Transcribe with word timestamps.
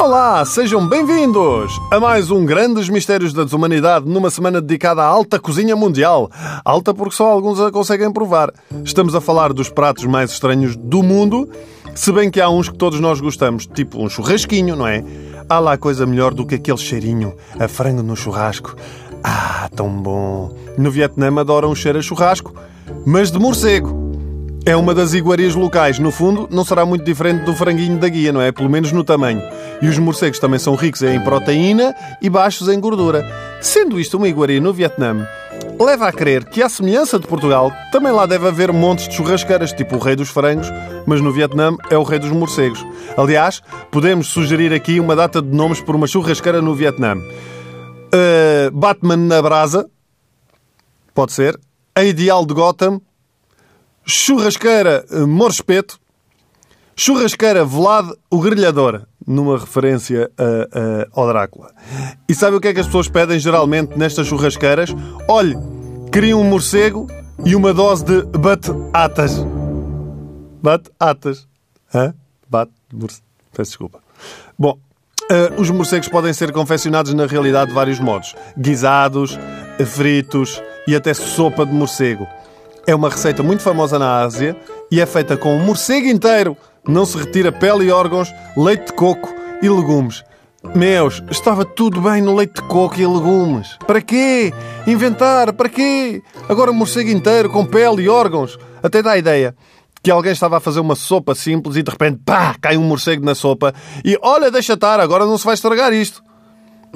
Olá, 0.00 0.44
sejam 0.44 0.86
bem-vindos 0.88 1.72
a 1.90 2.00
mais 2.00 2.30
um 2.30 2.44
Grandes 2.44 2.88
Mistérios 2.88 3.32
da 3.32 3.44
Desumanidade 3.44 4.08
numa 4.08 4.28
semana 4.28 4.60
dedicada 4.60 5.02
à 5.02 5.06
alta 5.06 5.38
cozinha 5.38 5.76
mundial. 5.76 6.28
Alta 6.64 6.92
porque 6.92 7.14
só 7.14 7.30
alguns 7.30 7.60
a 7.60 7.70
conseguem 7.70 8.12
provar. 8.12 8.52
Estamos 8.84 9.14
a 9.14 9.20
falar 9.20 9.52
dos 9.52 9.68
pratos 9.68 10.04
mais 10.04 10.32
estranhos 10.32 10.74
do 10.76 11.02
mundo, 11.02 11.48
se 11.94 12.10
bem 12.10 12.28
que 12.28 12.40
há 12.40 12.50
uns 12.50 12.68
que 12.68 12.76
todos 12.76 12.98
nós 12.98 13.20
gostamos, 13.20 13.66
tipo 13.66 14.02
um 14.02 14.08
churrasquinho, 14.08 14.74
não 14.74 14.86
é? 14.86 15.04
Há 15.48 15.60
lá 15.60 15.78
coisa 15.78 16.04
melhor 16.04 16.34
do 16.34 16.44
que 16.44 16.56
aquele 16.56 16.78
cheirinho 16.78 17.36
a 17.58 17.68
frango 17.68 18.02
no 18.02 18.16
churrasco. 18.16 18.74
Ah, 19.22 19.70
tão 19.74 19.88
bom! 19.88 20.54
No 20.76 20.90
Vietnã 20.90 21.32
adoram 21.40 21.70
o 21.70 21.76
cheiro 21.76 22.00
a 22.00 22.02
churrasco, 22.02 22.52
mas 23.06 23.30
de 23.30 23.38
morcego. 23.38 24.03
É 24.66 24.74
uma 24.74 24.94
das 24.94 25.12
iguarias 25.12 25.54
locais. 25.54 25.98
No 25.98 26.10
fundo, 26.10 26.48
não 26.50 26.64
será 26.64 26.86
muito 26.86 27.04
diferente 27.04 27.44
do 27.44 27.54
franguinho 27.54 27.98
da 27.98 28.08
guia, 28.08 28.32
não 28.32 28.40
é? 28.40 28.50
Pelo 28.50 28.70
menos 28.70 28.92
no 28.92 29.04
tamanho. 29.04 29.42
E 29.82 29.86
os 29.86 29.98
morcegos 29.98 30.38
também 30.38 30.58
são 30.58 30.74
ricos 30.74 31.02
em 31.02 31.20
proteína 31.20 31.94
e 32.22 32.30
baixos 32.30 32.68
em 32.68 32.80
gordura. 32.80 33.22
Sendo 33.60 34.00
isto 34.00 34.16
uma 34.16 34.26
iguaria 34.26 34.62
no 34.62 34.72
Vietnã, 34.72 35.28
leva 35.78 36.08
a 36.08 36.12
crer 36.12 36.46
que, 36.46 36.62
à 36.62 36.68
semelhança 36.70 37.18
de 37.18 37.26
Portugal, 37.26 37.70
também 37.92 38.10
lá 38.10 38.24
deve 38.24 38.48
haver 38.48 38.72
montes 38.72 39.06
de 39.06 39.14
churrasqueiras, 39.14 39.70
tipo 39.70 39.96
o 39.96 39.98
rei 39.98 40.16
dos 40.16 40.30
frangos, 40.30 40.72
mas 41.06 41.20
no 41.20 41.30
Vietnã 41.30 41.76
é 41.90 41.98
o 41.98 42.02
rei 42.02 42.18
dos 42.18 42.30
morcegos. 42.30 42.82
Aliás, 43.18 43.62
podemos 43.90 44.28
sugerir 44.28 44.72
aqui 44.72 44.98
uma 44.98 45.14
data 45.14 45.42
de 45.42 45.54
nomes 45.54 45.82
por 45.82 45.94
uma 45.94 46.06
churrasqueira 46.06 46.62
no 46.62 46.74
Vietnã. 46.74 47.16
Uh, 47.16 48.70
Batman 48.72 49.18
na 49.18 49.42
brasa, 49.42 49.86
pode 51.14 51.32
ser. 51.32 51.60
A 51.94 52.02
Ideal 52.02 52.46
de 52.46 52.54
Gotham, 52.54 53.00
Churrasqueira 54.06 55.04
uh, 55.10 55.26
Morespeto, 55.26 55.98
Churrasqueira 56.96 57.64
Vlad 57.64 58.10
o 58.30 58.40
Grelhador, 58.40 59.02
numa 59.26 59.58
referência 59.58 60.30
a, 60.38 60.44
a, 60.44 61.20
ao 61.20 61.26
Drácula. 61.26 61.72
E 62.28 62.34
sabe 62.34 62.56
o 62.56 62.60
que 62.60 62.68
é 62.68 62.74
que 62.74 62.80
as 62.80 62.86
pessoas 62.86 63.08
pedem 63.08 63.38
geralmente 63.38 63.98
nestas 63.98 64.26
churrasqueiras? 64.26 64.90
Olhe, 65.28 65.56
queriam 66.12 66.40
um 66.40 66.44
morcego 66.44 67.08
e 67.44 67.56
uma 67.56 67.72
dose 67.72 68.04
de 68.04 68.22
batatas. 68.38 69.44
Batatas. 70.62 71.48
Hã? 71.92 72.14
Bate, 72.48 72.72
Peço 73.52 73.70
desculpa. 73.70 74.00
Bom, 74.58 74.78
uh, 75.30 75.60
os 75.60 75.70
morcegos 75.70 76.08
podem 76.08 76.32
ser 76.32 76.52
confeccionados 76.52 77.12
na 77.14 77.26
realidade 77.26 77.68
de 77.68 77.74
vários 77.74 77.98
modos: 77.98 78.34
guisados, 78.56 79.38
fritos 79.86 80.62
e 80.86 80.94
até 80.94 81.12
sopa 81.14 81.66
de 81.66 81.72
morcego. 81.72 82.26
É 82.86 82.94
uma 82.94 83.08
receita 83.08 83.42
muito 83.42 83.62
famosa 83.62 83.98
na 83.98 84.20
Ásia 84.20 84.56
e 84.90 85.00
é 85.00 85.06
feita 85.06 85.36
com 85.36 85.56
um 85.56 85.64
morcego 85.64 86.06
inteiro 86.06 86.56
não 86.86 87.06
se 87.06 87.16
retira 87.16 87.50
pele 87.50 87.86
e 87.86 87.90
órgãos, 87.90 88.32
leite 88.56 88.86
de 88.88 88.92
coco 88.92 89.34
e 89.62 89.68
legumes. 89.68 90.22
Meus, 90.74 91.22
estava 91.30 91.64
tudo 91.64 92.00
bem 92.00 92.20
no 92.22 92.34
leite 92.34 92.60
de 92.60 92.68
coco 92.68 93.00
e 93.00 93.06
legumes. 93.06 93.76
Para 93.86 94.00
quê? 94.00 94.52
Inventar, 94.86 95.52
para 95.52 95.68
quê? 95.68 96.22
Agora 96.48 96.70
um 96.70 96.74
morcego 96.74 97.10
inteiro 97.10 97.50
com 97.50 97.64
pele 97.64 98.02
e 98.02 98.08
órgãos. 98.08 98.58
Até 98.82 99.02
dá 99.02 99.12
a 99.12 99.18
ideia 99.18 99.54
que 100.02 100.10
alguém 100.10 100.32
estava 100.32 100.58
a 100.58 100.60
fazer 100.60 100.80
uma 100.80 100.94
sopa 100.94 101.34
simples 101.34 101.76
e 101.76 101.82
de 101.82 101.90
repente, 101.90 102.20
pá, 102.24 102.54
cai 102.60 102.76
um 102.76 102.82
morcego 102.82 103.24
na 103.24 103.34
sopa 103.34 103.72
e 104.04 104.18
olha, 104.22 104.50
deixa 104.50 104.74
estar, 104.74 105.00
agora 105.00 105.24
não 105.24 105.38
se 105.38 105.46
vai 105.46 105.54
estragar 105.54 105.92
isto. 105.94 106.22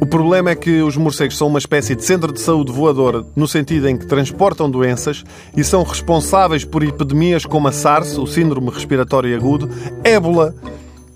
O 0.00 0.06
problema 0.06 0.50
é 0.50 0.54
que 0.54 0.82
os 0.82 0.96
morcegos 0.96 1.36
são 1.36 1.48
uma 1.48 1.58
espécie 1.58 1.94
de 1.94 2.04
centro 2.04 2.32
de 2.32 2.40
saúde 2.40 2.72
voador, 2.72 3.26
no 3.36 3.46
sentido 3.46 3.88
em 3.88 3.96
que 3.96 4.06
transportam 4.06 4.70
doenças 4.70 5.24
e 5.56 5.62
são 5.62 5.82
responsáveis 5.82 6.64
por 6.64 6.82
epidemias 6.82 7.46
como 7.46 7.68
a 7.68 7.72
SARS, 7.72 8.18
o 8.18 8.26
Síndrome 8.26 8.70
Respiratório 8.70 9.36
Agudo, 9.36 9.68
ébola, 10.02 10.54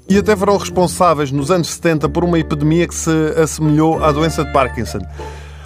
e 0.09 0.19
até 0.19 0.37
foram 0.37 0.57
responsáveis 0.57 1.33
nos 1.33 1.51
anos 1.51 1.69
70 1.69 2.09
por 2.09 2.23
uma 2.23 2.39
epidemia 2.39 2.87
que 2.87 2.95
se 2.95 3.11
assemelhou 3.37 4.03
à 4.05 4.13
doença 4.13 4.45
de 4.45 4.53
Parkinson. 4.53 5.01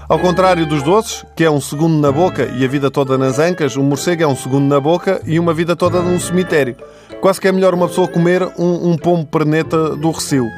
Ao 0.08 0.18
contrário 0.18 0.66
dos 0.66 0.82
doces, 0.82 1.24
que 1.36 1.44
é 1.44 1.50
um 1.50 1.60
segundo 1.60 2.00
na 2.00 2.10
boca 2.10 2.46
e 2.56 2.64
a 2.64 2.68
vida 2.68 2.90
toda 2.90 3.16
nas 3.16 3.38
ancas, 3.38 3.76
o 3.76 3.82
morcego 3.82 4.22
é 4.22 4.26
um 4.26 4.34
segundo 4.34 4.66
na 4.66 4.80
boca 4.80 5.20
e 5.24 5.38
uma 5.38 5.54
vida 5.54 5.76
toda 5.76 6.02
num 6.02 6.18
cemitério. 6.18 6.74
Quase 7.20 7.40
que 7.40 7.46
é 7.46 7.52
melhor 7.52 7.74
uma 7.74 7.86
pessoa 7.86 8.08
comer 8.08 8.42
um, 8.58 8.90
um 8.90 8.96
pombo 8.96 9.26
perneta 9.26 9.94
do 9.94 10.10
recio. 10.10 10.48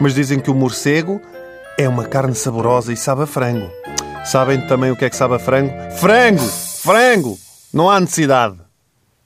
Mas 0.00 0.14
dizem 0.14 0.38
que 0.38 0.50
o 0.50 0.54
morcego 0.54 1.20
é 1.78 1.88
uma 1.88 2.04
carne 2.04 2.34
saborosa 2.34 2.92
e 2.92 2.96
sabe 2.96 3.22
a 3.22 3.26
frango. 3.26 3.70
Sabem 4.24 4.66
também 4.66 4.90
o 4.90 4.96
que 4.96 5.04
é 5.04 5.10
que 5.10 5.16
sabe 5.16 5.34
a 5.34 5.38
frango? 5.38 5.72
Frango! 5.98 6.42
Frango! 6.42 7.38
Não 7.72 7.90
há 7.90 8.00
necessidade. 8.00 8.56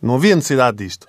Não 0.02 0.16
havia 0.16 0.34
necessidade 0.34 0.78
disto. 0.78 1.06